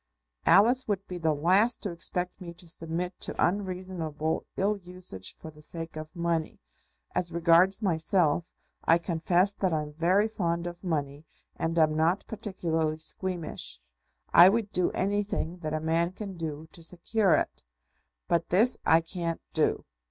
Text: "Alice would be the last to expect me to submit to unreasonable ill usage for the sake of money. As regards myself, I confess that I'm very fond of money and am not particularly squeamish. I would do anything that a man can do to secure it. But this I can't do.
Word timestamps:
"Alice 0.47 0.87
would 0.87 1.05
be 1.05 1.19
the 1.19 1.31
last 1.31 1.83
to 1.83 1.91
expect 1.91 2.41
me 2.41 2.55
to 2.55 2.67
submit 2.67 3.19
to 3.19 3.35
unreasonable 3.37 4.43
ill 4.57 4.75
usage 4.77 5.35
for 5.35 5.51
the 5.51 5.61
sake 5.61 5.95
of 5.95 6.15
money. 6.15 6.57
As 7.13 7.31
regards 7.31 7.83
myself, 7.83 8.49
I 8.83 8.97
confess 8.97 9.53
that 9.53 9.71
I'm 9.71 9.93
very 9.93 10.27
fond 10.27 10.65
of 10.65 10.83
money 10.83 11.23
and 11.55 11.77
am 11.77 11.95
not 11.95 12.25
particularly 12.25 12.97
squeamish. 12.97 13.79
I 14.33 14.49
would 14.49 14.71
do 14.71 14.89
anything 14.93 15.57
that 15.59 15.71
a 15.75 15.79
man 15.79 16.13
can 16.13 16.35
do 16.35 16.67
to 16.71 16.81
secure 16.81 17.33
it. 17.35 17.63
But 18.27 18.49
this 18.49 18.79
I 18.83 19.01
can't 19.01 19.41
do. 19.53 19.85